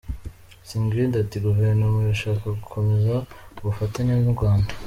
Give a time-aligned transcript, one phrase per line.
[0.67, 3.13] Sigrid ati “Guverinoma irashaka gukomeza
[3.59, 4.71] ubufatanye n’u Rwanda.